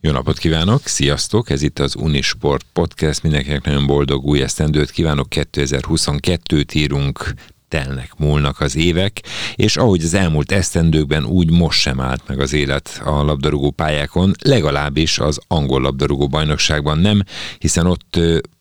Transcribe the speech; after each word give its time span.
Jó 0.00 0.10
napot 0.10 0.38
kívánok, 0.38 0.86
sziasztok! 0.86 1.50
Ez 1.50 1.62
itt 1.62 1.78
az 1.78 1.96
Unisport 1.96 2.66
Podcast. 2.72 3.22
Mindenkinek 3.22 3.64
nagyon 3.64 3.86
boldog 3.86 4.24
új 4.24 4.42
esztendőt 4.42 4.90
kívánok. 4.90 5.26
2022-t 5.30 6.74
írunk, 6.74 7.34
telnek, 7.68 8.12
múlnak 8.18 8.60
az 8.60 8.76
évek, 8.76 9.20
és 9.54 9.76
ahogy 9.76 10.02
az 10.02 10.14
elmúlt 10.14 10.52
esztendőkben, 10.52 11.24
úgy 11.24 11.50
most 11.50 11.80
sem 11.80 12.00
állt 12.00 12.22
meg 12.26 12.40
az 12.40 12.52
élet 12.52 13.00
a 13.04 13.22
labdarúgó 13.22 13.70
pályákon, 13.70 14.34
legalábbis 14.42 15.18
az 15.18 15.40
angol 15.48 15.80
labdarúgó 15.80 16.28
bajnokságban 16.28 16.98
nem, 16.98 17.22
hiszen 17.58 17.86
ott 17.86 18.18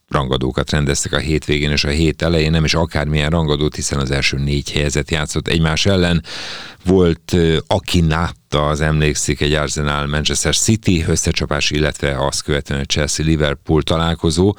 rangadókat 0.10 0.72
rendeztek 0.72 1.14
a 1.14 1.18
hétvégén 1.18 1.72
és 1.72 1.84
a 1.84 1.90
hét 1.90 2.22
elején, 2.22 2.52
nem 2.52 2.64
is 2.64 2.74
akármilyen 2.74 3.30
rangadót, 3.30 3.76
hiszen 3.76 4.00
az 4.00 4.12
első 4.12 4.38
négy 4.38 4.72
helyezet 4.72 5.12
játszott 5.12 5.48
egymás 5.48 5.86
ellen. 5.86 6.24
Volt 6.86 7.36
Akinát 7.68 8.37
látta, 8.50 8.68
az 8.68 8.82
emlékszik 8.82 9.42
egy 9.42 9.54
Arsenal 9.54 10.08
Manchester 10.08 10.56
City 10.56 11.04
összecsapás, 11.08 11.72
illetve 11.72 12.16
azt 12.26 12.44
követően 12.44 12.80
a 12.80 12.84
Chelsea 12.84 13.26
Liverpool 13.26 13.82
találkozó. 13.82 14.54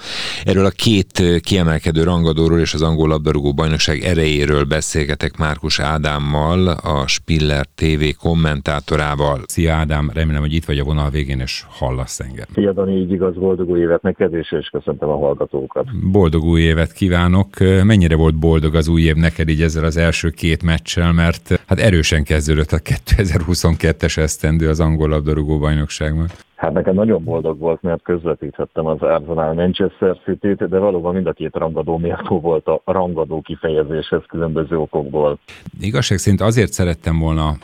Erről 0.44 0.64
a 0.64 0.70
két 0.70 1.22
kiemelkedő 1.40 2.02
rangadóról 2.02 2.58
és 2.58 2.74
az 2.74 2.82
angol 2.82 3.08
labdarúgó 3.08 3.52
bajnokság 3.54 4.00
erejéről 4.00 4.64
beszélgetek 4.64 5.36
Márkus 5.36 5.80
Ádámmal, 5.80 6.68
a 6.68 7.06
Spiller 7.06 7.66
TV 7.74 8.04
kommentátorával. 8.18 9.40
Szia 9.46 9.74
Ádám, 9.74 10.10
remélem, 10.14 10.40
hogy 10.40 10.54
itt 10.54 10.64
vagy 10.64 10.78
a 10.78 10.84
vonal 10.84 11.10
végén, 11.10 11.40
és 11.40 11.64
hallasz 11.68 12.20
engem. 12.20 12.46
Szia 12.54 12.72
Dani, 12.72 12.96
így 12.96 13.12
igaz, 13.12 13.34
boldog 13.34 13.68
új 13.68 13.80
évet 13.80 14.02
neked, 14.02 14.34
és, 14.34 14.52
és 14.60 14.68
köszöntöm 14.68 15.08
a 15.08 15.18
hallgatókat. 15.18 15.86
Boldog 16.10 16.44
új 16.44 16.60
évet 16.60 16.92
kívánok. 16.92 17.48
Mennyire 17.84 18.16
volt 18.16 18.38
boldog 18.38 18.74
az 18.74 18.88
új 18.88 19.02
év 19.02 19.14
neked 19.14 19.48
így 19.48 19.62
ezzel 19.62 19.84
az 19.84 19.96
első 19.96 20.30
két 20.30 20.62
meccsel, 20.62 21.12
mert 21.12 21.60
hát 21.66 21.78
erősen 21.78 22.22
kezdődött 22.24 22.72
a 22.72 22.78
2022 23.06 23.77
22-es 23.78 24.16
esztendő 24.16 24.68
az 24.68 24.80
angol 24.80 25.08
labdarúgó 25.08 25.58
bajnokságban? 25.58 26.26
Hát 26.54 26.72
nekem 26.72 26.94
nagyon 26.94 27.24
boldog 27.24 27.58
volt, 27.58 27.82
mert 27.82 28.02
közvetíthettem 28.02 28.86
az 28.86 29.00
Arsenal 29.00 29.54
Manchester 29.54 30.16
City-t, 30.24 30.68
de 30.68 30.78
valóban 30.78 31.14
mind 31.14 31.26
a 31.26 31.32
két 31.32 31.54
rangadó 31.54 31.96
méltó 31.96 32.40
volt 32.40 32.66
a 32.66 32.82
rangadó 32.84 33.40
kifejezéshez 33.40 34.22
különböző 34.28 34.78
okokból. 34.78 35.38
Igazság 35.80 36.18
szerint 36.18 36.40
azért 36.40 36.72
szerettem 36.72 37.18
volna 37.18 37.56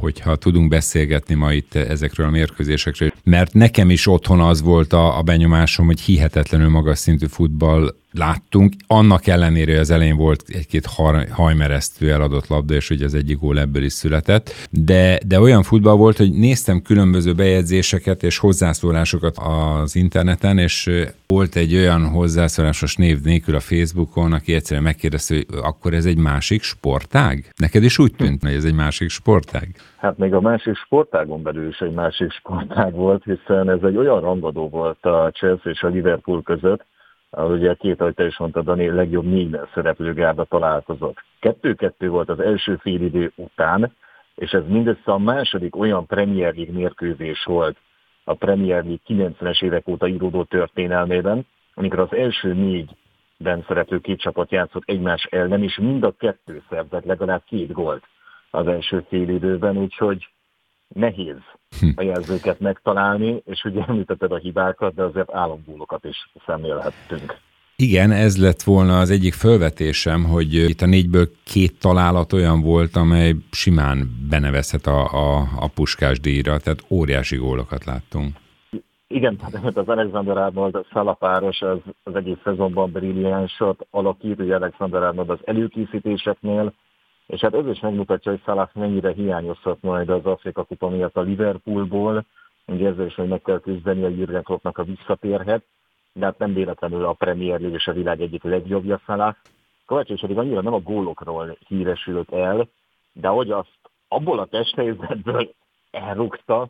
hogyha 0.00 0.36
tudunk 0.36 0.68
beszélgetni 0.68 1.34
ma 1.34 1.52
itt 1.52 1.74
ezekről 1.74 2.26
a 2.26 2.30
mérkőzésekről, 2.30 3.10
mert 3.24 3.54
nekem 3.54 3.90
is 3.90 4.06
otthon 4.06 4.40
az 4.40 4.62
volt 4.62 4.92
a, 4.92 5.18
a 5.18 5.22
benyomásom, 5.22 5.86
hogy 5.86 6.00
hihetetlenül 6.00 6.68
magas 6.68 6.98
szintű 6.98 7.26
futball 7.26 7.94
láttunk. 8.18 8.72
Annak 8.86 9.26
ellenére, 9.26 9.70
hogy 9.70 9.80
az 9.80 9.90
elején 9.90 10.16
volt 10.16 10.44
egy-két 10.46 10.86
hajmeresztő 11.30 12.12
eladott 12.12 12.46
labda, 12.46 12.74
és 12.74 12.88
hogy 12.88 13.02
az 13.02 13.14
egyik 13.14 13.38
gól 13.38 13.58
ebből 13.58 13.82
is 13.82 13.92
született, 13.92 14.50
de, 14.70 15.18
de 15.26 15.40
olyan 15.40 15.62
futball 15.62 15.96
volt, 15.96 16.16
hogy 16.16 16.32
néztem 16.32 16.82
különböző 16.82 17.32
bejegyzéseket 17.32 18.22
és 18.22 18.38
hozzászólásokat 18.38 19.36
az 19.38 19.96
interneten, 19.96 20.58
és 20.58 20.90
volt 21.26 21.56
egy 21.56 21.74
olyan 21.74 22.08
hozzászólásos 22.08 22.96
név 22.96 23.20
nélkül 23.22 23.54
a 23.54 23.60
Facebookon, 23.60 24.32
aki 24.32 24.54
egyszerűen 24.54 24.84
megkérdezte, 24.84 25.34
hogy 25.34 25.46
akkor 25.62 25.94
ez 25.94 26.04
egy 26.04 26.18
másik 26.18 26.62
sportág? 26.62 27.52
Neked 27.56 27.82
is 27.82 27.98
úgy 27.98 28.14
tűnt, 28.16 28.42
hogy 28.42 28.54
ez 28.54 28.64
egy 28.64 28.74
másik 28.74 29.10
sportág? 29.10 29.68
Hát 29.96 30.18
még 30.18 30.34
a 30.34 30.40
másik 30.40 30.76
sportágon 30.76 31.42
belül 31.42 31.68
is 31.68 31.78
egy 31.78 31.92
másik 31.92 32.30
sportág 32.32 32.92
volt, 32.92 33.24
hiszen 33.24 33.70
ez 33.70 33.82
egy 33.82 33.96
olyan 33.96 34.20
rangadó 34.20 34.68
volt 34.68 35.04
a 35.04 35.30
Chelsea 35.34 35.72
és 35.72 35.82
a 35.82 35.88
Liverpool 35.88 36.42
között, 36.42 36.84
ahol 37.30 37.52
ugye 37.52 37.74
két, 37.74 38.00
ahogy 38.00 38.14
te 38.14 38.26
is 38.26 38.38
mondtad, 38.38 38.64
Dani, 38.64 38.88
legjobb 38.88 39.24
négyben 39.24 39.68
szereplő 39.74 40.12
gárda 40.12 40.44
találkozott. 40.44 41.22
Kettő-kettő 41.40 42.08
volt 42.08 42.28
az 42.28 42.40
első 42.40 42.76
félidő 42.76 43.32
után, 43.34 43.92
és 44.34 44.50
ez 44.50 44.62
mindössze 44.66 45.12
a 45.12 45.18
második 45.18 45.76
olyan 45.76 46.06
Premier 46.06 46.54
League 46.54 46.74
mérkőzés 46.74 47.44
volt 47.44 47.76
a 48.24 48.34
Premier 48.34 48.84
League 48.84 49.28
90-es 49.28 49.62
évek 49.62 49.88
óta 49.88 50.08
íródó 50.08 50.44
történelmében, 50.44 51.46
amikor 51.74 51.98
az 51.98 52.12
első 52.12 52.52
négyben 52.52 53.64
szereplő 53.66 53.98
két 53.98 54.20
csapat 54.20 54.50
játszott 54.50 54.82
egymás 54.86 55.24
ellen, 55.24 55.62
és 55.62 55.78
mind 55.78 56.04
a 56.04 56.14
kettő 56.18 56.62
szerzett 56.68 57.04
legalább 57.04 57.42
két 57.44 57.72
gólt 57.72 58.04
az 58.50 58.66
első 58.66 59.04
félidőben, 59.08 59.76
úgyhogy 59.76 60.28
nehéz. 60.88 61.40
A 61.96 62.02
jelzőket 62.02 62.60
megtalálni, 62.60 63.42
és 63.44 63.64
ugye 63.64 63.84
említetted 63.88 64.32
a 64.32 64.36
hibákat, 64.36 64.94
de 64.94 65.02
azért 65.02 65.34
állambúlokat 65.34 66.04
is 66.04 66.30
szemlélhettünk. 66.46 67.36
Igen, 67.78 68.10
ez 68.10 68.40
lett 68.40 68.62
volna 68.62 68.98
az 68.98 69.10
egyik 69.10 69.34
felvetésem, 69.34 70.24
hogy 70.24 70.54
itt 70.54 70.80
a 70.80 70.86
négyből 70.86 71.28
két 71.44 71.78
találat 71.78 72.32
olyan 72.32 72.60
volt, 72.60 72.96
amely 72.96 73.34
simán 73.50 74.26
benevezhet 74.30 74.86
a, 74.86 75.12
a, 75.12 75.48
a 75.56 75.68
puskás 75.74 76.20
díjra, 76.20 76.58
tehát 76.58 76.84
óriási 76.90 77.36
gólokat 77.36 77.84
láttunk. 77.84 78.36
Igen, 79.08 79.36
tehát 79.36 79.76
az 79.76 79.88
Alexander 79.88 80.36
Arnold 80.36 80.86
szalapáros 80.92 81.60
az, 81.60 81.78
az 82.02 82.14
egész 82.14 82.36
szezonban 82.44 82.90
brilliánsat 82.90 83.86
alakít, 83.90 84.40
ugye 84.40 84.54
Alexander 84.54 85.02
Arnold 85.02 85.30
az 85.30 85.38
előkészítéseknél, 85.44 86.72
és 87.26 87.40
hát 87.40 87.54
ez 87.54 87.66
is 87.66 87.80
megmutatja, 87.80 88.30
hogy 88.30 88.42
Salah 88.44 88.68
mennyire 88.74 89.12
hiányozhat 89.12 89.82
majd 89.82 90.08
az 90.08 90.26
Afrika 90.26 90.64
Kupa 90.64 90.88
miatt 90.88 91.16
a 91.16 91.20
Liverpoolból, 91.20 92.24
ugye 92.66 92.88
ezzel 92.88 93.06
is 93.06 93.14
hogy 93.14 93.28
meg 93.28 93.42
kell 93.42 93.60
küzdeni, 93.60 94.04
a 94.04 94.08
Jürgen 94.08 94.42
Kloppnak 94.42 94.78
a 94.78 94.84
visszatérhet, 94.84 95.64
de 96.12 96.24
hát 96.24 96.38
nem 96.38 96.54
véletlenül 96.54 97.04
a 97.04 97.12
Premier 97.12 97.60
League 97.60 97.76
és 97.76 97.86
a 97.86 97.92
világ 97.92 98.20
egyik 98.20 98.42
legjobbja 98.42 99.00
Salah. 99.04 99.34
Kovács 99.86 100.08
és 100.08 100.20
pedig 100.20 100.38
annyira 100.38 100.60
nem 100.60 100.74
a 100.74 100.80
gólokról 100.80 101.56
híresült 101.66 102.32
el, 102.32 102.68
de 103.12 103.28
hogy 103.28 103.50
azt 103.50 103.78
abból 104.08 104.38
a 104.38 104.46
testhelyzetből 104.46 105.54
elrúgta, 105.90 106.68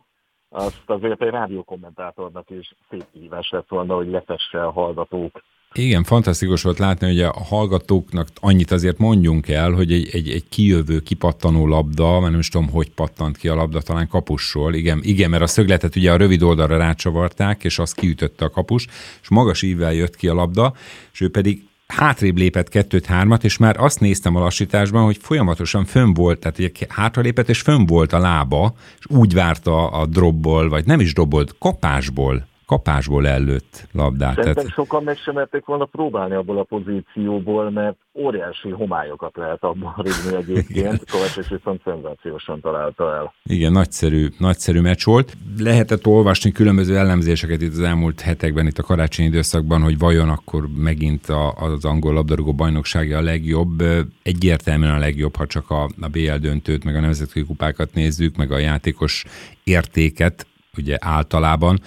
azt 0.49 0.89
azért 0.89 1.21
egy 1.21 1.29
rádiókommentátornak 1.29 2.49
is 2.49 2.75
szép 2.89 3.05
hívás 3.11 3.49
lett 3.49 3.67
volna, 3.67 3.95
hogy 3.95 4.07
letesse 4.07 4.65
a 4.65 4.71
hallgatók 4.71 5.41
igen, 5.73 6.03
fantasztikus 6.03 6.61
volt 6.61 6.79
látni, 6.79 7.07
hogy 7.07 7.21
a 7.21 7.31
hallgatóknak 7.31 8.27
annyit 8.35 8.71
azért 8.71 8.97
mondjunk 8.97 9.47
el, 9.47 9.71
hogy 9.71 9.91
egy, 9.91 10.09
egy, 10.11 10.29
egy 10.29 10.49
kijövő, 10.49 10.99
kipattanó 10.99 11.67
labda, 11.67 12.19
mert 12.19 12.31
nem 12.31 12.39
is 12.39 12.49
tudom, 12.49 12.69
hogy 12.69 12.89
pattant 12.89 13.37
ki 13.37 13.47
a 13.47 13.55
labda, 13.55 13.81
talán 13.81 14.07
kapusról. 14.07 14.73
Igen, 14.73 14.99
igen, 15.03 15.29
mert 15.29 15.43
a 15.43 15.47
szögletet 15.47 15.95
ugye 15.95 16.11
a 16.11 16.17
rövid 16.17 16.41
oldalra 16.41 16.77
rácsavarták, 16.77 17.63
és 17.63 17.79
azt 17.79 17.95
kiütötte 17.95 18.45
a 18.45 18.49
kapus, 18.49 18.87
és 19.21 19.29
magas 19.29 19.61
ívvel 19.61 19.93
jött 19.93 20.15
ki 20.15 20.27
a 20.27 20.33
labda, 20.33 20.73
és 21.13 21.21
ő 21.21 21.29
pedig 21.29 21.65
hátrébb 21.87 22.37
lépett 22.37 22.69
kettőt-hármat, 22.69 23.43
és 23.43 23.57
már 23.57 23.79
azt 23.79 23.99
néztem 23.99 24.35
a 24.35 24.39
lassításban, 24.39 25.03
hogy 25.03 25.17
folyamatosan 25.21 25.85
fönn 25.85 26.13
volt, 26.13 26.39
tehát 26.39 26.59
ugye 26.59 26.69
hátralépett, 26.89 27.49
és 27.49 27.61
fönn 27.61 27.85
volt 27.85 28.13
a 28.13 28.19
lába, 28.19 28.75
és 28.99 29.05
úgy 29.07 29.33
várta 29.33 29.87
a 29.87 30.05
drobból, 30.05 30.69
vagy 30.69 30.85
nem 30.85 30.99
is 30.99 31.13
drobbolt, 31.13 31.55
kapásból 31.59 32.47
kapásból 32.67 33.27
ellőtt 33.27 33.87
labdát. 33.91 34.35
Szerintem 34.35 34.53
tehát... 34.53 34.71
sokan 34.71 35.03
meg 35.03 35.17
sem 35.17 35.33
merték 35.33 35.65
volna 35.65 35.85
próbálni 35.85 36.35
abból 36.35 36.57
a 36.57 36.63
pozícióból, 36.63 37.71
mert 37.71 37.95
óriási 38.13 38.69
homályokat 38.69 39.35
lehet 39.35 39.63
abban 39.63 39.93
rúgni 39.95 40.37
egyébként. 40.37 41.11
Kovács 41.11 41.49
viszont 41.49 41.81
szenzációsan 41.83 42.61
találta 42.61 43.15
el. 43.15 43.33
Igen, 43.43 43.71
nagyszerű, 43.71 44.27
nagyszerű 44.37 44.81
meccs 44.81 45.03
volt. 45.03 45.33
Lehetett 45.57 46.07
olvasni 46.07 46.51
különböző 46.51 46.97
ellenzéseket 46.97 47.61
itt 47.61 47.71
az 47.71 47.81
elmúlt 47.81 48.21
hetekben, 48.21 48.67
itt 48.67 48.77
a 48.77 48.83
karácsonyi 48.83 49.27
időszakban, 49.27 49.81
hogy 49.81 49.97
vajon 49.97 50.29
akkor 50.29 50.67
megint 50.77 51.25
a, 51.25 51.51
az 51.51 51.85
angol 51.85 52.13
labdarúgó 52.13 52.53
bajnoksága 52.53 53.17
a 53.17 53.21
legjobb. 53.21 53.83
Egyértelműen 54.23 54.93
a 54.93 54.99
legjobb, 54.99 55.35
ha 55.35 55.45
csak 55.45 55.69
a, 55.69 55.83
a 55.83 56.07
BL 56.07 56.35
döntőt, 56.39 56.83
meg 56.83 56.95
a 56.95 56.99
nemzetközi 56.99 57.45
kupákat 57.45 57.93
nézzük, 57.93 58.35
meg 58.35 58.51
a 58.51 58.57
játékos 58.57 59.25
értéket, 59.63 60.47
ugye 60.77 60.97
általában 60.99 61.77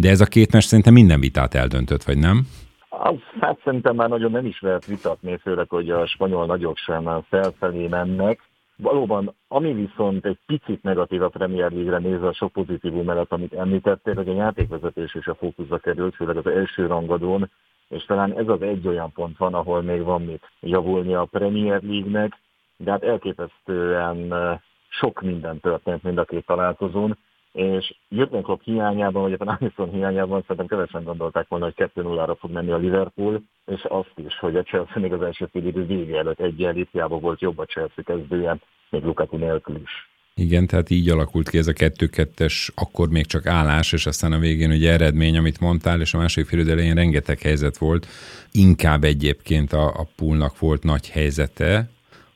de 0.00 0.08
ez 0.08 0.20
a 0.20 0.24
két 0.24 0.52
meccs 0.52 0.62
szerintem 0.62 0.92
minden 0.92 1.20
vitát 1.20 1.54
eldöntött, 1.54 2.02
vagy 2.02 2.18
nem? 2.18 2.46
Az, 2.88 3.16
hát 3.40 3.60
szerintem 3.64 3.94
már 3.94 4.08
nagyon 4.08 4.30
nem 4.30 4.46
is 4.46 4.60
lehet 4.60 4.86
vitatni, 4.86 5.36
főleg, 5.36 5.68
hogy 5.68 5.90
a 5.90 6.06
spanyol 6.06 6.46
nagyok 6.46 6.76
sem 6.76 7.24
felfelé 7.28 7.86
mennek. 7.86 8.40
Valóban, 8.76 9.34
ami 9.48 9.72
viszont 9.72 10.26
egy 10.26 10.38
picit 10.46 10.82
negatív 10.82 11.22
a 11.22 11.28
Premier 11.28 11.70
League-re 11.72 11.98
nézve 11.98 12.26
a 12.26 12.32
sok 12.32 12.52
pozitívum 12.52 13.04
mellett, 13.04 13.32
amit 13.32 13.52
említettél, 13.52 14.14
hogy 14.14 14.28
a 14.28 14.34
játékvezetés 14.34 15.14
is 15.14 15.26
a 15.26 15.34
fókuszba 15.34 15.78
került, 15.78 16.14
főleg 16.14 16.36
az 16.36 16.46
első 16.46 16.86
rangadón, 16.86 17.50
és 17.88 18.04
talán 18.04 18.38
ez 18.38 18.48
az 18.48 18.62
egy 18.62 18.86
olyan 18.86 19.12
pont 19.12 19.38
van, 19.38 19.54
ahol 19.54 19.82
még 19.82 20.02
van 20.02 20.22
mit 20.22 20.50
javulni 20.60 21.14
a 21.14 21.24
Premier 21.24 21.82
League-nek, 21.82 22.32
de 22.76 22.90
hát 22.90 23.02
elképesztően 23.02 24.32
eh, 24.32 24.58
sok 24.88 25.20
minden 25.20 25.60
történt 25.60 26.02
mind 26.02 26.18
a 26.18 26.24
két 26.24 26.46
találkozón 26.46 27.18
és 27.52 27.94
Jürgen 28.08 28.42
Klopp 28.42 28.62
hiányában, 28.62 29.22
vagy 29.22 29.36
a 29.38 29.56
Alisson 29.60 29.90
hiányában 29.90 30.40
szerintem 30.40 30.66
kevesen 30.66 31.04
gondolták 31.04 31.48
volna, 31.48 31.64
hogy 31.64 31.90
2-0-ra 31.94 32.36
fog 32.38 32.50
menni 32.50 32.70
a 32.70 32.76
Liverpool, 32.76 33.42
és 33.66 33.84
azt 33.88 34.12
is, 34.14 34.38
hogy 34.38 34.56
a 34.56 34.62
Chelsea 34.62 35.00
még 35.00 35.12
az 35.12 35.22
első 35.22 35.48
fél 35.52 35.66
idő 35.66 35.86
vége 35.86 36.18
előtt 36.18 36.40
egy 36.40 36.86
volt 37.08 37.40
jobb 37.40 37.58
a 37.58 37.64
Chelsea 37.64 38.04
kezdően, 38.04 38.62
még 38.90 39.04
Lukaku 39.04 39.36
nélkül 39.36 39.76
is. 39.76 40.08
Igen, 40.34 40.66
tehát 40.66 40.90
így 40.90 41.08
alakult 41.08 41.48
ki 41.48 41.58
ez 41.58 41.66
a 41.66 41.72
2-2-es, 41.72 42.68
akkor 42.74 43.08
még 43.08 43.26
csak 43.26 43.46
állás, 43.46 43.92
és 43.92 44.06
aztán 44.06 44.32
a 44.32 44.38
végén 44.38 44.70
ugye 44.70 44.92
eredmény, 44.92 45.36
amit 45.36 45.60
mondtál, 45.60 46.00
és 46.00 46.14
a 46.14 46.18
másik 46.18 46.46
fél 46.46 46.70
elején 46.70 46.94
rengeteg 46.94 47.38
helyzet 47.38 47.78
volt. 47.78 48.06
Inkább 48.52 49.04
egyébként 49.04 49.72
a, 49.72 49.86
a 49.86 50.08
poolnak 50.16 50.58
volt 50.58 50.82
nagy 50.82 51.10
helyzete, 51.10 51.90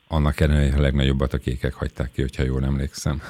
annak 0.07 0.39
ellenére, 0.39 0.69
hogy 0.69 0.79
a 0.79 0.81
legnagyobbat 0.81 1.33
a 1.33 1.37
kékek 1.37 1.73
hagyták 1.73 2.11
ki, 2.11 2.21
hogyha 2.21 2.43
jól 2.43 2.63
emlékszem. 2.63 3.21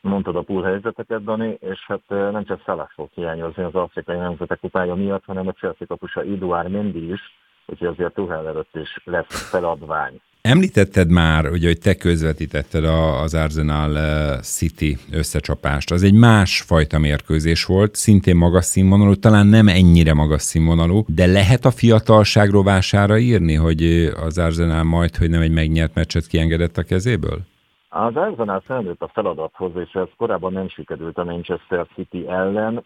Mondtad 0.00 0.36
a 0.36 0.42
pool 0.42 0.62
helyzeteket, 0.62 1.24
Dani, 1.24 1.58
és 1.60 1.78
hát 1.86 2.00
nem 2.08 2.44
csak 2.44 2.62
Salah 2.64 2.88
fog 2.94 3.08
hiányozni 3.14 3.62
az 3.62 3.74
afrikai 3.74 4.16
nemzetek 4.16 4.60
kupája 4.60 4.94
miatt, 4.94 5.24
hanem 5.24 5.48
a 5.48 5.52
Chelsea 5.52 5.86
kapusa 5.86 6.20
Eduard 6.20 6.70
Mendy 6.70 7.12
is, 7.12 7.20
úgyhogy 7.66 7.88
azért 7.88 8.14
Tuchel 8.14 8.46
előtt 8.46 8.76
is 8.76 9.00
lesz 9.04 9.48
feladvány. 9.50 10.20
Említetted 10.42 11.10
már, 11.10 11.50
ugye, 11.50 11.66
hogy 11.66 11.78
te 11.78 11.94
közvetítetted 11.94 12.84
az 12.84 13.34
Arsenal 13.34 13.94
City 14.40 14.96
összecsapást. 15.12 15.90
Az 15.90 16.02
egy 16.02 16.14
más 16.14 16.60
fajta 16.60 16.98
mérkőzés 16.98 17.64
volt, 17.64 17.94
szintén 17.94 18.36
magas 18.36 18.64
színvonalú, 18.64 19.14
talán 19.14 19.46
nem 19.46 19.68
ennyire 19.68 20.14
magas 20.14 20.42
színvonalú, 20.42 21.04
de 21.06 21.26
lehet 21.26 21.64
a 21.64 21.70
fiatalság 21.70 22.50
rovására 22.50 23.18
írni, 23.18 23.54
hogy 23.54 23.82
az 24.26 24.38
Arsenal 24.38 24.82
majd, 24.82 25.16
hogy 25.16 25.30
nem 25.30 25.40
egy 25.40 25.52
megnyert 25.52 25.94
meccset 25.94 26.26
kiengedett 26.26 26.76
a 26.76 26.82
kezéből? 26.82 27.38
Az 27.92 28.16
Arsenal 28.16 28.60
felnőtt 28.60 29.02
a 29.02 29.08
feladathoz, 29.08 29.76
és 29.76 29.92
ez 29.92 30.08
korábban 30.16 30.52
nem 30.52 30.68
sikerült 30.68 31.18
a 31.18 31.24
Manchester 31.24 31.86
City 31.94 32.28
ellen. 32.28 32.84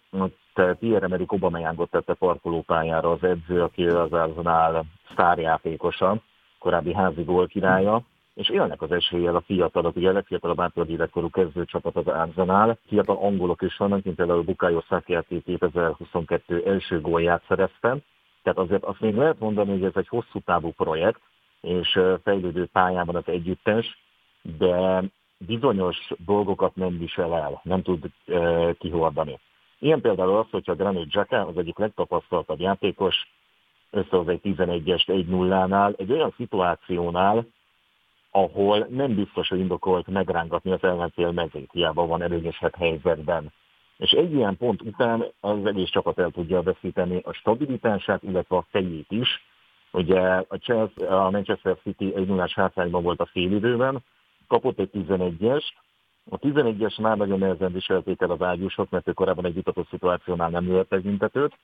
Pierre-Emerick 0.79 1.33
Aubameyangot 1.33 1.91
tette 1.91 2.15
parkolópályára 2.15 3.11
az 3.11 3.23
edző, 3.23 3.63
aki 3.63 3.87
az 3.87 4.13
Arsenal 4.13 4.85
sztárjátékosa 5.11 6.21
korábbi 6.59 6.95
házi 6.95 7.23
gól 7.23 7.47
királya, 7.47 8.03
és 8.35 8.49
élnek 8.49 8.83
az 8.83 8.93
eséllyel 8.93 9.37
a 9.37 9.41
fiatalok, 9.41 9.97
ugye 9.97 10.09
a 10.09 10.13
legfiatalabb 10.13 10.61
átlag 10.61 10.91
életkorú 10.91 11.31
kezdőcsapat 11.31 11.97
az 11.97 12.07
Arsenal. 12.07 12.79
Fiatal 12.87 13.17
angolok 13.17 13.63
is 13.63 13.77
vannak, 13.77 14.05
mint 14.05 14.17
például 14.17 14.43
Bukayo 14.43 14.81
Saki, 14.81 15.19
2022 15.45 16.63
első 16.67 17.01
gólját 17.01 17.43
szerezte. 17.49 17.97
Tehát 18.43 18.59
azért 18.59 18.85
azt 18.85 19.01
még 19.01 19.15
lehet 19.15 19.39
mondani, 19.39 19.71
hogy 19.71 19.85
ez 19.85 19.97
egy 19.97 20.09
hosszú 20.09 20.41
távú 20.45 20.73
projekt, 20.73 21.21
és 21.61 22.01
fejlődő 22.23 22.67
pályában 22.73 23.17
az 23.17 23.27
együttes, 23.27 24.03
de 24.59 25.03
bizonyos 25.39 25.97
dolgokat 26.25 26.77
nem 26.77 26.99
visel 26.99 27.35
el, 27.35 27.61
nem 27.63 27.83
tud 27.83 28.11
e, 28.27 28.73
kihordani. 28.79 29.39
Ilyen 29.79 30.01
például 30.01 30.37
az, 30.37 30.47
hogyha 30.51 30.75
Granit 30.75 31.09
Xhaka, 31.09 31.47
az 31.47 31.59
egyik 31.59 31.79
legtapasztaltabb 31.79 32.61
játékos, 32.61 33.15
összehoz 33.91 34.29
egy 34.29 34.41
11-est 34.43 35.07
1-0-nál, 35.07 35.99
egy 35.99 36.13
olyan 36.13 36.35
szituációnál, 36.37 37.47
ahol 38.31 38.87
nem 38.91 39.15
biztos, 39.15 39.49
hogy 39.49 39.59
indokolt 39.59 40.07
megrángatni 40.07 40.73
az 40.73 40.83
ellenfél 40.83 41.31
mezét, 41.31 41.71
hiába 41.73 42.07
van 42.07 42.23
előnyösebb 42.23 42.75
helyzetben. 42.75 43.53
És 43.97 44.11
egy 44.11 44.33
ilyen 44.33 44.57
pont 44.57 44.83
után 44.83 45.25
az 45.41 45.67
egész 45.67 45.89
csapat 45.89 46.19
el 46.19 46.31
tudja 46.31 46.63
veszíteni 46.63 47.21
a 47.25 47.33
stabilitását, 47.33 48.23
illetve 48.23 48.57
a 48.57 48.67
fejét 48.71 49.11
is. 49.11 49.45
Ugye 49.91 50.21
a, 50.21 50.57
Chelsea, 50.57 51.25
a 51.25 51.31
Manchester 51.31 51.77
City 51.83 52.15
egy 52.15 52.27
0 52.27 52.49
hátrányban 52.55 53.03
volt 53.03 53.21
a 53.21 53.27
félidőben, 53.27 54.03
kapott 54.47 54.79
egy 54.79 54.91
11-es, 54.93 55.65
a 56.31 56.39
11-es 56.39 57.01
már 57.01 57.17
nagyon 57.17 57.39
nehezen 57.39 57.73
viselték 57.73 58.21
el 58.21 58.31
az 58.31 58.43
ágyúsok, 58.43 58.91
mert 58.91 59.09
ő 59.09 59.13
korábban 59.13 59.45
egy 59.45 59.55
vitatott 59.55 59.89
szituációnál 59.89 60.51
nem 60.51 60.65
lőttek 60.65 61.03
büntetőt, 61.03 61.59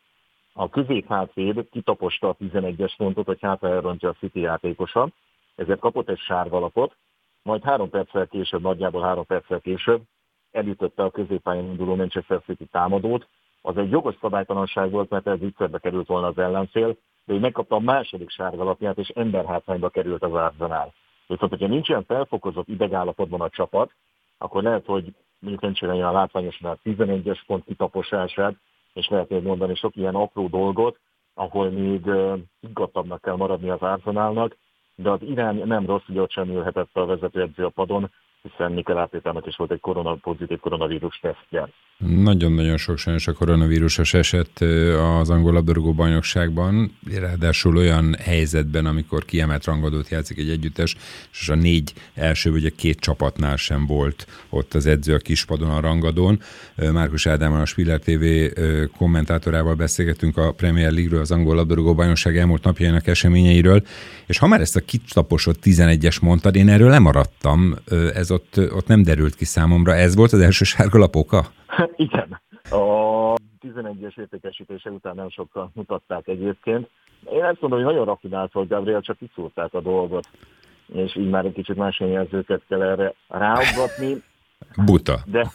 a 0.53 0.69
középhátvéd 0.69 1.69
kitaposta 1.71 2.29
a 2.29 2.37
11-es 2.37 2.93
pontot, 2.97 3.27
hogy 3.27 3.41
hátra 3.41 3.69
elrontja 3.69 4.09
a 4.09 4.17
City 4.19 4.41
játékosa, 4.41 5.09
ezért 5.55 5.81
kapott 5.81 6.09
egy 6.09 6.19
sárgalapot, 6.19 6.97
majd 7.43 7.63
három 7.63 7.91
perccel 7.91 8.27
később, 8.27 8.61
nagyjából 8.61 9.03
három 9.03 9.27
perccel 9.27 9.61
később 9.61 10.03
elütötte 10.51 11.03
a 11.03 11.11
középpályán 11.11 11.65
induló 11.65 11.95
Manchester 11.95 12.43
City 12.45 12.65
támadót. 12.65 13.27
Az 13.63 13.77
egy 13.77 13.91
jogos 13.91 14.15
szabálytalanság 14.21 14.91
volt, 14.91 15.11
mert 15.11 15.27
ez 15.27 15.39
viccerbe 15.39 15.79
került 15.79 16.07
volna 16.07 16.27
az 16.27 16.39
ellenfél, 16.39 16.97
de 17.25 17.35
ő 17.35 17.39
megkapta 17.39 17.75
a 17.75 17.81
második 17.81 18.31
sárgalapját, 18.31 18.99
és 18.99 19.09
emberhátrányba 19.09 19.89
került 19.89 20.23
az 20.23 20.33
Arsenal. 20.33 20.93
Viszont, 21.31 21.51
hogyha 21.51 21.67
nincs 21.67 21.89
ilyen 21.89 22.05
felfokozott 22.05 22.69
idegállapotban 22.69 23.41
a 23.41 23.49
csapat, 23.49 23.93
akkor 24.39 24.63
lehet, 24.63 24.87
hogy 24.87 25.15
mondjuk 25.39 25.63
nem 25.63 25.73
csinálja 25.73 26.09
a 26.09 26.13
látványosan 26.13 26.71
a 26.71 26.79
11-es 26.85 27.41
pont 27.47 27.65
kitaposását, 27.65 28.55
és 28.93 29.09
lehet 29.09 29.29
még 29.29 29.43
mondani 29.43 29.75
sok 29.75 29.97
ilyen 29.97 30.15
apró 30.15 30.47
dolgot, 30.47 30.99
ahol 31.35 31.71
még 31.71 32.11
higgadtabbnak 32.61 33.21
kell 33.21 33.37
maradni 33.37 33.71
az 33.71 33.81
Arsenalnak, 33.81 34.57
de 34.95 35.11
az 35.11 35.23
irány 35.23 35.67
nem 35.67 35.87
rossz, 35.87 36.05
hogy 36.07 36.19
ott 36.19 36.31
sem 36.31 36.49
ülhetett 36.49 36.91
a 36.93 37.07
vezetőedző 37.07 37.65
a 37.65 37.69
padon, 37.69 38.11
hiszen 38.43 38.73
Nikel 38.73 38.99
Átétának 38.99 39.47
is 39.47 39.57
volt 39.57 39.71
egy 39.71 39.81
korona, 39.81 40.15
pozitív 40.15 40.59
koronavírus 40.59 41.19
tesztje. 41.23 41.69
Nagyon-nagyon 42.07 42.77
sok 42.77 42.99
sajnos 42.99 43.27
a 43.27 43.33
koronavírusos 43.33 44.15
eset 44.15 44.61
az 45.21 45.31
angol 45.31 45.53
labdarúgó 45.53 45.93
bajnokságban, 45.93 46.97
ráadásul 47.15 47.77
olyan 47.77 48.15
helyzetben, 48.15 48.87
amikor 48.87 49.25
kiemelt 49.25 49.65
rangadót 49.65 50.09
játszik 50.09 50.39
egy 50.39 50.49
együttes, 50.49 50.97
és 51.33 51.49
a 51.49 51.55
négy 51.55 51.93
első 52.15 52.51
vagy 52.51 52.65
a 52.65 52.71
két 52.77 53.01
csapatnál 53.01 53.57
sem 53.57 53.87
volt 53.87 54.27
ott 54.49 54.75
az 54.75 54.87
edző 54.87 55.15
a 55.15 55.19
kispadon 55.19 55.71
a 55.71 55.81
rangadón. 55.81 56.41
Márkus 56.93 57.27
Ádámmal 57.27 57.61
a 57.61 57.67
Spiller 57.67 57.99
TV 57.99 58.25
kommentátorával 58.97 59.75
beszélgettünk 59.75 60.37
a 60.37 60.53
Premier 60.53 60.93
League-ről, 60.93 61.21
az 61.21 61.31
angol 61.31 61.55
labdarúgó 61.55 61.95
bajnokság 61.95 62.37
elmúlt 62.37 62.65
napjainak 62.65 63.07
eseményeiről, 63.07 63.83
és 64.27 64.39
ha 64.39 64.47
már 64.47 64.61
ezt 64.61 64.77
a 64.77 64.81
kitaposott 64.81 65.59
11-es 65.63 66.23
mondtad, 66.23 66.57
én 66.57 66.69
erről 66.69 66.91
lemaradtam, 66.91 67.75
ez 68.15 68.30
ott, 68.31 68.57
ott 68.73 68.87
nem 68.87 69.03
derült 69.03 69.35
ki 69.35 69.45
számomra. 69.45 69.95
Ez 69.95 70.15
volt 70.17 70.33
az 70.33 70.41
első 70.41 70.65
sárga 70.65 70.99
lapoka? 70.99 71.47
Igen. 71.97 72.41
A 72.71 73.35
11-es 73.61 74.19
értékesítése 74.19 74.91
után 74.91 75.15
nem 75.15 75.31
sokkal 75.31 75.71
mutatták 75.75 76.29
egyébként. 76.29 76.89
Én 77.33 77.45
azt 77.45 77.61
mondom, 77.61 77.79
hogy 77.79 77.89
nagyon 77.89 78.05
rafinált 78.05 78.53
volt 78.53 78.69
Gabriel, 78.69 79.01
csak 79.01 79.19
kiszúrták 79.19 79.75
a 79.75 79.81
dolgot, 79.81 80.29
és 80.87 81.17
így 81.17 81.31
már 81.31 81.45
egy 81.45 81.53
kicsit 81.53 81.77
más 81.77 82.01
jelzőket 82.01 82.63
kell 82.69 82.83
erre 82.83 83.15
ráugatni. 83.29 84.23
Buta. 84.87 85.21
De 85.25 85.51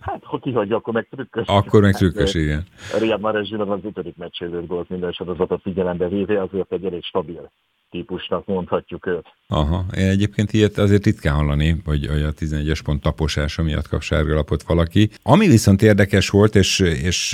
Hát, 0.00 0.24
ha 0.24 0.38
kihagyja, 0.38 0.76
akkor 0.76 0.92
meg 0.92 1.08
trükkös. 1.10 1.46
Akkor 1.46 1.80
meg 1.80 1.94
trükkös, 1.94 2.32
hát, 2.32 2.42
igen. 2.42 2.66
Riyad 2.98 3.20
Mahrez 3.20 3.48
az 3.52 3.78
ötödik 3.82 4.16
meccsélőt 4.16 4.66
gólt 4.66 4.88
minden 4.88 5.12
sorozatot 5.12 5.62
figyelembe 5.62 6.08
véve, 6.08 6.42
azért 6.42 6.72
egy 6.72 6.84
elég 6.84 7.04
stabil 7.04 7.50
típusnak 7.90 8.46
mondhatjuk 8.46 9.06
őt. 9.06 9.26
Aha, 9.52 9.84
én 9.96 10.08
egyébként 10.08 10.52
ilyet 10.52 10.78
azért 10.78 11.04
ritkán 11.04 11.34
hallani, 11.34 11.76
hogy, 11.84 12.04
a 12.04 12.32
11-es 12.32 12.80
pont 12.84 13.02
taposása 13.02 13.62
miatt 13.62 13.88
kap 13.88 14.02
sárgalapot 14.02 14.62
valaki. 14.62 15.10
Ami 15.22 15.48
viszont 15.48 15.82
érdekes 15.82 16.28
volt, 16.28 16.54
és, 16.54 16.78
és 16.78 17.32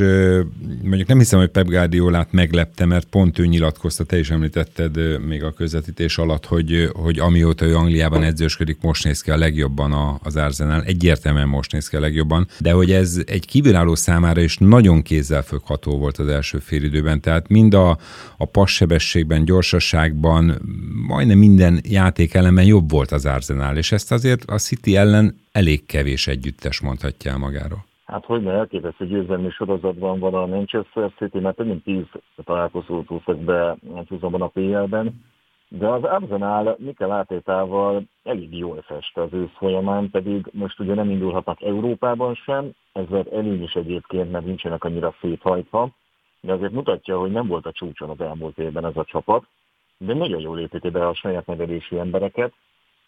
mondjuk 0.82 1.08
nem 1.08 1.19
hiszem, 1.19 1.38
hogy 1.38 1.49
Pep 1.49 1.67
Guardiolát 1.67 2.32
meglepte, 2.32 2.85
mert 2.85 3.08
pont 3.08 3.38
ő 3.38 3.47
nyilatkozta, 3.47 4.05
te 4.05 4.19
is 4.19 4.31
említetted 4.31 5.20
még 5.26 5.43
a 5.43 5.53
közvetítés 5.53 6.19
alatt, 6.19 6.47
hogy, 6.47 6.91
hogy 6.93 7.19
amióta 7.19 7.64
ő 7.64 7.76
Angliában 7.76 8.23
edzősködik, 8.23 8.81
most 8.81 9.05
néz 9.05 9.20
ki 9.20 9.31
a 9.31 9.37
legjobban 9.37 10.19
az 10.23 10.37
Arsenal. 10.37 10.82
Egyértelműen 10.82 11.49
most 11.49 11.73
néz 11.73 11.88
ki 11.88 11.97
a 11.97 12.00
legjobban, 12.00 12.47
de 12.61 12.73
hogy 12.73 12.91
ez 12.91 13.23
egy 13.26 13.47
kívülálló 13.47 13.94
számára 13.94 14.41
is 14.41 14.56
nagyon 14.56 15.03
kézzelfogható 15.03 15.99
volt 15.99 16.19
az 16.19 16.29
első 16.29 16.58
félidőben. 16.58 17.20
Tehát 17.20 17.48
mind 17.48 17.75
a, 17.75 17.98
a 18.36 18.44
passebességben, 18.44 19.44
gyorsasságban, 20.46 21.06
majdnem 21.06 21.38
minden 21.38 21.81
játékelemben 21.82 22.65
jobb 22.65 22.91
volt 22.91 23.10
az 23.10 23.26
Arsenal, 23.26 23.76
és 23.76 23.93
ezt 23.93 24.12
azért 24.12 24.43
a 24.50 24.58
City 24.58 24.96
ellen 24.96 25.34
elég 25.53 25.86
kevés 25.86 26.26
együttes 26.26 26.81
mondhatja 26.81 27.31
el 27.31 27.38
magáról. 27.38 27.84
Hát 28.06 28.24
hogy 28.24 28.43
ne 28.43 28.53
elképesztő 28.53 29.06
győzelmi 29.06 29.50
sorozatban 29.50 30.19
van 30.19 30.34
a 30.34 30.46
Manchester 30.46 31.10
City, 31.19 31.38
mert 31.38 31.56
több 31.56 31.67
mint 31.67 31.84
tíz 31.84 32.05
találkozót 32.44 33.06
húztak 33.06 33.38
be 33.38 33.76
húzomban 34.08 34.43
a 34.43 34.46
PL-ben, 34.46 35.24
de 35.69 35.88
az 35.88 36.03
Arsenal 36.03 36.76
Mikel 36.79 37.12
Átétával 37.12 38.03
elég 38.24 38.58
jól 38.58 38.82
fest 38.86 39.17
az 39.17 39.29
ősz 39.32 39.56
folyamán, 39.56 40.10
pedig 40.10 40.46
most 40.53 40.81
ugye 40.81 40.94
nem 40.94 41.10
indulhatnak 41.10 41.62
Európában 41.62 42.34
sem, 42.34 42.70
ezzel 42.93 43.26
előny 43.32 43.62
is 43.62 43.72
egyébként, 43.72 44.31
mert 44.31 44.44
nincsenek 44.44 44.84
annyira 44.84 45.15
széthajtva, 45.20 45.91
de 46.41 46.53
azért 46.53 46.72
mutatja, 46.72 47.19
hogy 47.19 47.31
nem 47.31 47.46
volt 47.46 47.67
a 47.67 47.72
csúcson 47.72 48.10
az 48.10 48.20
elmúlt 48.20 48.58
évben 48.58 48.84
ez 48.84 48.96
a 48.96 49.05
csapat, 49.05 49.46
de 49.98 50.15
nagyon 50.15 50.41
jól 50.41 50.58
építi 50.60 50.91
be 50.91 51.06
a 51.06 51.15
saját 51.15 51.46
nevelési 51.46 51.98
embereket, 51.98 52.53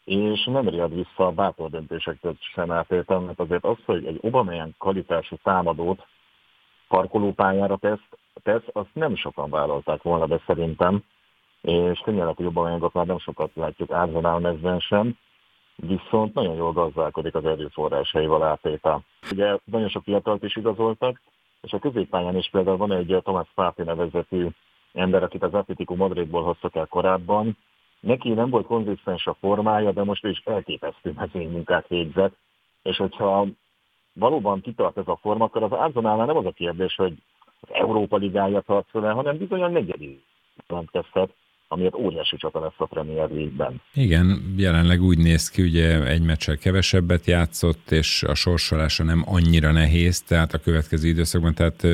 és 0.04 0.44
nem 0.44 0.68
riad 0.68 0.94
vissza 0.94 1.26
a 1.26 1.32
bátor 1.32 1.70
döntésektől 1.70 2.36
sem 2.38 2.70
átéltem, 2.70 3.22
mert 3.22 3.40
azért 3.40 3.64
az, 3.64 3.76
hogy 3.84 4.06
egy 4.06 4.18
Obamaian 4.20 4.74
kvalitású 4.78 5.36
támadót 5.42 6.06
parkolópályára 6.88 7.76
tesz, 7.76 8.08
tesz, 8.42 8.64
azt 8.72 8.90
nem 8.94 9.16
sokan 9.16 9.50
vállalták 9.50 10.02
volna 10.02 10.26
be 10.26 10.40
szerintem, 10.46 11.02
és 11.60 11.98
tényleg, 11.98 12.36
hogy 12.36 12.46
Obameyangot 12.46 12.92
már 12.92 13.06
nem 13.06 13.18
sokat 13.18 13.50
látjuk 13.54 13.90
Arsenal 13.90 14.38
mezben 14.38 14.78
sem, 14.78 15.16
viszont 15.76 16.34
nagyon 16.34 16.54
jól 16.54 16.72
gazdálkodik 16.72 17.34
az 17.34 17.44
erőforrásaival 17.44 18.42
átétel. 18.42 19.02
Ugye 19.32 19.58
nagyon 19.64 19.88
sok 19.88 20.02
fiatalt 20.02 20.42
is 20.42 20.56
igazoltak, 20.56 21.20
és 21.62 21.72
a 21.72 21.78
középpályán 21.78 22.36
is 22.36 22.48
például 22.50 22.76
van 22.76 22.92
egy 22.92 23.16
Thomas 23.22 23.48
Pápi 23.54 23.82
nevezetű 23.82 24.46
ember, 24.98 25.22
akit 25.22 25.42
az 25.42 25.54
Atletico 25.54 25.94
Madridból 25.94 26.42
hoztak 26.42 26.76
el 26.76 26.86
korábban. 26.86 27.56
Neki 28.00 28.28
nem 28.28 28.50
volt 28.50 28.66
konzisztens 28.66 29.26
a 29.26 29.36
formája, 29.40 29.92
de 29.92 30.04
most 30.04 30.24
is 30.24 30.42
elképesztő 30.44 31.14
munkát 31.32 31.88
végzett. 31.88 32.36
És 32.82 32.96
hogyha 32.96 33.46
valóban 34.12 34.60
kitart 34.60 34.96
ez 34.96 35.08
a 35.08 35.18
forma, 35.22 35.44
akkor 35.44 35.62
az 35.62 35.72
Arsenalnál 35.72 36.26
nem 36.26 36.36
az 36.36 36.46
a 36.46 36.50
kérdés, 36.50 36.94
hogy 36.94 37.14
az 37.60 37.68
Európa 37.72 38.16
Ligáját 38.16 38.66
harcol 38.66 39.06
el, 39.06 39.14
hanem 39.14 39.36
bizony 39.36 39.62
a 39.62 39.68
negyedik 39.68 40.22
jelentkeztet. 40.68 41.34
amiért 41.70 41.94
óriási 41.94 42.36
csata 42.36 42.60
lesz 42.60 42.72
a 42.76 42.86
Premier 42.86 43.30
League-ben. 43.30 43.80
Igen, 43.94 44.54
jelenleg 44.56 45.02
úgy 45.02 45.18
néz 45.18 45.50
ki, 45.50 45.62
ugye 45.62 46.06
egy 46.06 46.22
meccsel 46.22 46.56
kevesebbet 46.56 47.26
játszott, 47.26 47.90
és 47.90 48.22
a 48.22 48.34
sorsolása 48.34 49.04
nem 49.04 49.24
annyira 49.26 49.72
nehéz, 49.72 50.22
tehát 50.22 50.52
a 50.52 50.58
következő 50.58 51.08
időszakban, 51.08 51.54
tehát 51.54 51.86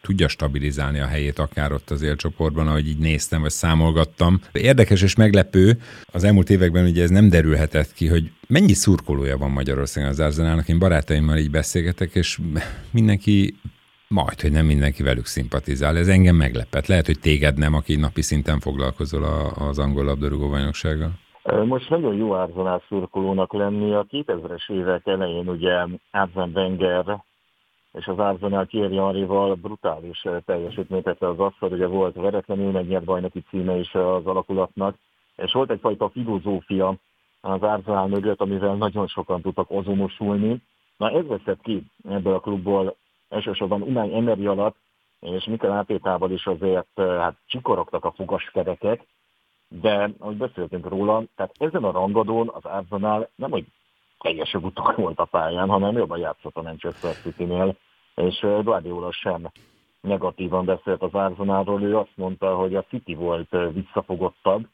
tudja 0.00 0.28
stabilizálni 0.28 0.98
a 0.98 1.06
helyét 1.06 1.38
akár 1.38 1.72
ott 1.72 1.90
az 1.90 2.02
élcsoportban, 2.02 2.68
ahogy 2.68 2.88
így 2.88 2.98
néztem, 2.98 3.40
vagy 3.40 3.50
számolgattam. 3.50 4.40
Érdekes 4.52 5.02
és 5.02 5.14
meglepő, 5.14 5.78
az 6.12 6.24
elmúlt 6.24 6.50
években 6.50 6.84
ugye 6.84 7.02
ez 7.02 7.10
nem 7.10 7.28
derülhetett 7.28 7.92
ki, 7.92 8.08
hogy 8.08 8.30
mennyi 8.48 8.72
szurkolója 8.72 9.38
van 9.38 9.50
Magyarországon 9.50 10.10
az 10.10 10.20
Arzenálnak. 10.20 10.68
Én 10.68 10.78
barátaimmal 10.78 11.36
így 11.36 11.50
beszélgetek, 11.50 12.14
és 12.14 12.38
mindenki 12.90 13.54
majd, 14.08 14.40
hogy 14.40 14.52
nem 14.52 14.66
mindenki 14.66 15.02
velük 15.02 15.26
szimpatizál. 15.26 15.96
Ez 15.96 16.08
engem 16.08 16.36
meglepett. 16.36 16.86
Lehet, 16.86 17.06
hogy 17.06 17.18
téged 17.20 17.58
nem, 17.58 17.74
aki 17.74 17.96
napi 17.96 18.22
szinten 18.22 18.60
foglalkozol 18.60 19.24
az 19.54 19.78
angol 19.78 20.04
labdarúgó 20.04 20.48
bajnoksággal. 20.48 21.10
Most 21.66 21.90
nagyon 21.90 22.16
jó 22.16 22.30
Arzenál 22.30 22.82
szurkolónak 22.88 23.52
lenni. 23.52 23.94
A 23.94 24.06
2000-es 24.10 24.70
évek 24.72 25.06
elején 25.06 25.48
ugye 25.48 25.72
Arzen 26.10 26.50
Wenger 26.54 27.22
és 27.92 28.06
az 28.06 28.18
Arsenal 28.18 28.66
Thierry 28.66 28.96
Henry-val 28.96 29.54
brutális 29.54 30.24
eh, 30.24 30.40
teljesítményt 30.46 31.04
tette 31.04 31.28
az 31.28 31.38
asztal, 31.38 31.72
ugye 31.72 31.86
volt 31.86 32.14
veretlenül 32.14 32.70
megnyert 32.70 33.04
bajnoki 33.04 33.44
címe 33.48 33.76
is 33.76 33.94
az 33.94 34.26
alakulatnak, 34.26 34.96
és 35.36 35.52
volt 35.52 35.70
egyfajta 35.70 36.08
filozófia 36.08 36.94
az 37.40 37.62
Arsenal 37.62 38.06
mögött, 38.06 38.40
amivel 38.40 38.74
nagyon 38.74 39.06
sokan 39.06 39.40
tudtak 39.40 39.70
azonosulni. 39.70 40.62
Na 40.96 41.10
ez 41.10 41.26
veszett 41.26 41.60
ki 41.60 41.82
ebből 42.08 42.34
a 42.34 42.40
klubból 42.40 42.96
elsősorban 43.28 43.82
Unai 43.82 44.14
Emery 44.14 44.46
alatt, 44.46 44.76
és 45.20 45.44
Mikel 45.44 45.72
Átétával 45.72 46.30
is 46.30 46.46
azért 46.46 46.88
eh, 46.94 47.18
hát, 47.18 47.36
csikorogtak 47.46 48.04
a 48.04 48.12
fogaskerekek, 48.12 49.06
de 49.68 50.10
ahogy 50.18 50.36
beszéltünk 50.36 50.88
róla, 50.88 51.22
tehát 51.36 51.54
ezen 51.58 51.84
a 51.84 51.90
rangadón 51.90 52.48
az 52.48 52.64
Arsenal 52.64 53.28
nem, 53.34 53.50
hogy 53.50 53.66
teljes 54.20 54.54
utak 54.54 54.96
volt 55.04 55.18
a 55.18 55.24
pályán, 55.24 55.68
hanem 55.68 55.96
jobban 55.96 56.18
játszott 56.18 56.56
a 56.56 56.62
Manchester 56.62 57.14
City-nél, 57.22 57.76
és 58.14 58.40
Guardiola 58.40 59.12
sem 59.12 59.50
negatívan 60.00 60.64
beszélt 60.64 61.02
az 61.02 61.12
Arsenalról, 61.12 61.82
ő 61.82 61.96
azt 61.96 62.12
mondta, 62.14 62.54
hogy 62.56 62.74
a 62.74 62.84
City 62.88 63.14
volt 63.14 63.56
visszafogottabb, 63.72 64.66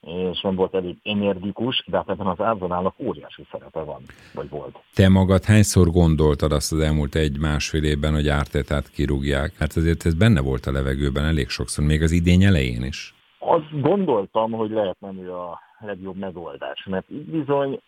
és 0.00 0.40
nem 0.40 0.54
volt 0.54 0.74
elég 0.74 0.96
energikus, 1.02 1.84
de 1.86 1.96
hát 1.96 2.08
ebben 2.08 2.26
az 2.26 2.38
Arsenalnak 2.38 2.94
óriási 2.98 3.46
szerepe 3.50 3.80
van, 3.80 4.02
vagy 4.34 4.48
volt. 4.48 4.78
Te 4.94 5.08
magad 5.08 5.44
hányszor 5.44 5.90
gondoltad 5.90 6.52
azt 6.52 6.72
az 6.72 6.80
elmúlt 6.80 7.14
egy-másfél 7.14 7.84
évben, 7.84 8.12
hogy 8.12 8.28
Ártetát 8.28 8.90
kirúgják? 8.90 9.52
Hát 9.58 9.72
azért 9.76 10.06
ez 10.06 10.14
benne 10.14 10.40
volt 10.40 10.66
a 10.66 10.72
levegőben 10.72 11.24
elég 11.24 11.48
sokszor, 11.48 11.84
még 11.84 12.02
az 12.02 12.12
idény 12.12 12.42
elején 12.42 12.82
is. 12.82 13.14
Azt 13.38 13.80
gondoltam, 13.80 14.50
hogy 14.50 14.70
lehet 14.70 15.00
nem 15.00 15.18
ő 15.18 15.32
a 15.32 15.60
legjobb 15.78 16.16
megoldás, 16.16 16.86
mert 16.90 17.10
így 17.10 17.24
bizony 17.24 17.80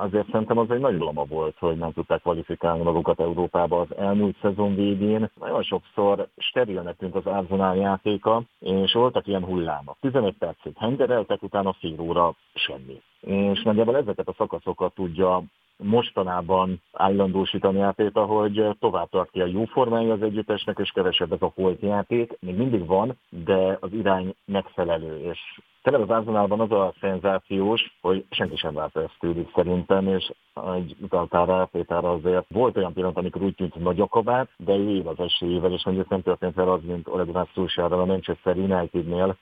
azért 0.00 0.30
szerintem 0.30 0.58
az 0.58 0.70
egy 0.70 0.80
nagy 0.80 0.98
lama 0.98 1.24
volt, 1.24 1.56
hogy 1.58 1.76
nem 1.76 1.92
tudták 1.92 2.20
kvalifikálni 2.20 2.82
magukat 2.82 3.20
Európába 3.20 3.80
az 3.80 3.96
elmúlt 3.96 4.36
szezon 4.40 4.74
végén. 4.74 5.30
Nagyon 5.40 5.62
sokszor 5.62 6.28
steril 6.36 6.94
tűnt 6.98 7.14
az 7.14 7.26
Arsenal 7.26 7.76
játéka, 7.76 8.42
és 8.58 8.92
voltak 8.92 9.26
ilyen 9.26 9.44
hullámok. 9.44 9.96
15 10.00 10.34
percig 10.38 10.72
hengereltek, 10.76 11.42
utána 11.42 11.72
fél 11.72 12.00
óra 12.00 12.34
semmi. 12.54 13.02
És 13.20 13.62
nagyjából 13.62 13.96
ezeket 13.96 14.28
a 14.28 14.34
szakaszokat 14.36 14.94
tudja 14.94 15.42
mostanában 15.82 16.82
állandósítani 16.92 17.80
Átéta, 17.80 18.24
hogy 18.24 18.76
tovább 18.80 19.08
tart 19.08 19.36
a 19.36 19.46
jó 19.46 19.64
formája 19.64 20.12
az 20.12 20.22
együttesnek, 20.22 20.78
és 20.78 20.90
kevesebb 20.90 21.32
ez 21.32 21.42
a 21.42 21.52
holt 21.54 21.80
játék. 21.80 22.36
Még 22.40 22.56
mindig 22.56 22.86
van, 22.86 23.18
de 23.28 23.78
az 23.80 23.92
irány 23.92 24.34
megfelelő, 24.44 25.18
és 25.30 25.38
Tényleg 25.82 26.02
az 26.02 26.10
Arsenalban 26.10 26.60
az 26.60 26.70
a 26.70 26.94
szenzációs, 27.00 27.96
hogy 28.00 28.24
senki 28.30 28.56
sem 28.56 28.74
várt 28.74 28.96
ezt 28.96 29.16
tőlük 29.18 29.50
szerintem, 29.54 30.06
és 30.08 30.32
egy 30.74 30.96
utaltál 31.00 31.46
rá, 31.46 31.64
Péter 31.64 32.04
azért 32.04 32.44
volt 32.48 32.76
olyan 32.76 32.92
pillanat, 32.92 33.16
amikor 33.16 33.42
úgy 33.42 33.54
tűnt 33.54 33.74
nagy 33.74 34.00
akabát, 34.00 34.48
de 34.56 34.72
ő 34.72 34.88
él 34.88 35.08
az 35.08 35.18
esélyével, 35.18 35.72
és 35.72 35.84
mondjuk 35.84 36.08
nem 36.08 36.22
történt 36.22 36.54
fel 36.54 36.70
az, 36.70 36.80
mint 36.82 37.08
Oleg 37.08 37.32
Vasszúsára 37.32 38.00
a 38.00 38.04
Manchester 38.04 38.56
Unitednél, 38.56 39.36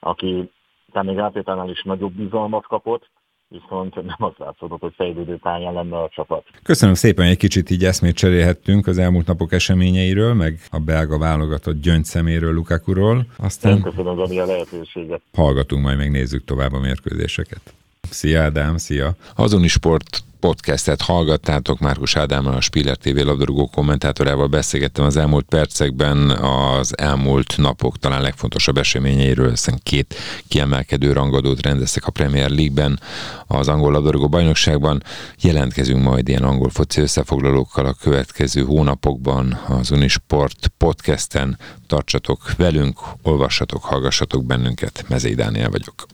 aki 0.00 0.50
talán 0.92 1.06
még 1.06 1.18
Átétánál 1.18 1.68
is 1.68 1.82
nagyobb 1.82 2.12
bizalmat 2.12 2.66
kapott, 2.66 3.08
viszont 3.48 3.94
nem 3.94 4.16
az 4.18 4.32
látszódott, 4.36 4.80
hogy 4.80 4.92
fejlődő 4.96 5.36
pályán 5.36 5.72
lenne 5.72 5.96
a 5.96 6.08
csapat. 6.12 6.44
Köszönöm 6.62 6.94
szépen, 6.94 7.24
hogy 7.24 7.32
egy 7.32 7.38
kicsit 7.38 7.70
így 7.70 7.84
eszmét 7.84 8.14
cserélhettünk 8.14 8.86
az 8.86 8.98
elmúlt 8.98 9.26
napok 9.26 9.52
eseményeiről, 9.52 10.34
meg 10.34 10.58
a 10.70 10.78
belga 10.78 11.18
válogatott 11.18 11.80
gyöngyszeméről, 11.80 12.52
Lukakuról. 12.52 13.26
Aztán 13.36 13.76
Én 13.76 13.82
köszönöm 13.82 14.16
Dani 14.16 14.38
a 14.38 14.46
lehetőséget. 14.46 15.22
Hallgatunk, 15.32 15.82
majd 15.82 15.96
megnézzük 15.96 16.44
tovább 16.44 16.72
a 16.72 16.80
mérkőzéseket. 16.80 17.74
Szia 18.10 18.42
Ádám, 18.42 18.76
szia! 18.76 19.14
Azoni 19.34 19.68
Sport 19.68 20.22
podcastet 20.40 21.02
hallgattátok, 21.02 21.78
Márkus 21.78 22.16
Ádámmal, 22.16 22.54
a 22.54 22.60
Spiller 22.60 22.96
TV 22.96 23.16
labdarúgó 23.16 23.66
kommentátorával 23.66 24.46
beszélgettem 24.46 25.04
az 25.04 25.16
elmúlt 25.16 25.44
percekben 25.44 26.30
az 26.30 26.98
elmúlt 26.98 27.56
napok 27.56 27.98
talán 27.98 28.22
legfontosabb 28.22 28.76
eseményeiről, 28.76 29.50
hiszen 29.50 29.80
két 29.82 30.14
kiemelkedő 30.48 31.12
rangadót 31.12 31.62
rendeztek 31.62 32.06
a 32.06 32.10
Premier 32.10 32.50
League-ben, 32.50 33.00
az 33.46 33.68
angol 33.68 33.92
labdarúgó 33.92 34.28
bajnokságban. 34.28 35.02
Jelentkezünk 35.40 36.02
majd 36.02 36.28
ilyen 36.28 36.44
angol 36.44 36.70
foci 36.70 37.00
összefoglalókkal 37.00 37.86
a 37.86 37.96
következő 38.00 38.62
hónapokban 38.62 39.60
az 39.68 39.90
Unisport 39.90 40.72
podcasten. 40.76 41.58
Tartsatok 41.86 42.56
velünk, 42.56 43.00
olvassatok, 43.22 43.84
hallgassatok 43.84 44.44
bennünket. 44.44 45.04
Mezei 45.08 45.34
Dániel 45.34 45.70
vagyok. 45.70 46.06